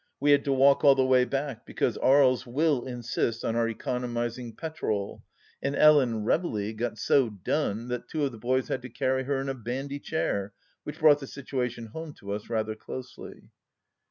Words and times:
We 0.19 0.31
had 0.31 0.43
to 0.45 0.51
walk 0.51 0.83
all 0.83 0.95
the 0.95 1.05
way 1.05 1.25
back, 1.25 1.63
because 1.63 1.95
Aries 2.01 2.47
will 2.47 2.85
insist 2.87 3.45
on 3.45 3.55
our 3.55 3.69
economising 3.69 4.55
petrol, 4.55 5.21
and 5.61 5.75
Ellen 5.75 6.25
Reveley 6.25 6.73
got 6.75 6.97
so 6.97 7.29
done 7.29 7.87
that 7.89 8.07
two 8.07 8.23
of 8.25 8.31
the 8.31 8.39
boys 8.39 8.67
had 8.69 8.81
to 8.81 8.89
carry 8.89 9.25
her 9.25 9.39
in 9.39 9.47
a 9.47 9.53
bandy 9.53 9.99
chair, 9.99 10.53
which 10.85 10.97
brought 10.97 11.19
the 11.19 11.27
situation 11.27 11.85
home 11.85 12.15
to 12.15 12.31
us 12.31 12.49
rather 12.49 12.73
closely. 12.73 13.43